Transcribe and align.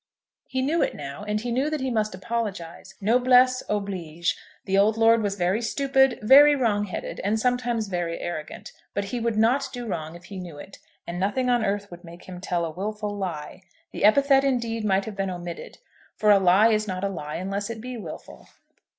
He 0.47 0.63
knew 0.63 0.81
it 0.81 0.95
now, 0.95 1.23
and 1.25 1.39
he 1.41 1.51
knew 1.51 1.69
that 1.69 1.79
he 1.79 1.91
must 1.91 2.15
apologise. 2.15 2.95
Noblesse 3.01 3.61
oblige. 3.69 4.35
The 4.65 4.75
old 4.75 4.97
lord 4.97 5.21
was 5.21 5.35
very 5.35 5.61
stupid, 5.61 6.17
very 6.23 6.55
wrong 6.55 6.85
headed, 6.85 7.19
and 7.23 7.39
sometimes 7.39 7.87
very 7.87 8.17
arrogant; 8.19 8.71
but 8.95 9.05
he 9.13 9.19
would 9.19 9.37
not 9.37 9.69
do 9.71 9.85
a 9.85 9.87
wrong 9.89 10.15
if 10.15 10.23
he 10.23 10.39
knew 10.39 10.57
it, 10.57 10.79
and 11.05 11.19
nothing 11.19 11.51
on 11.51 11.63
earth 11.63 11.91
would 11.91 12.03
make 12.03 12.23
him 12.23 12.41
tell 12.41 12.65
a 12.65 12.71
wilful 12.71 13.15
lie. 13.15 13.61
The 13.91 14.03
epithet 14.03 14.43
indeed 14.43 14.83
might 14.83 15.05
have 15.05 15.15
been 15.15 15.29
omitted; 15.29 15.77
for 16.17 16.31
a 16.31 16.39
lie 16.39 16.69
is 16.71 16.87
not 16.87 17.03
a 17.03 17.07
lie 17.07 17.35
unless 17.35 17.69
it 17.69 17.79
be 17.79 17.95
wilful. 17.95 18.47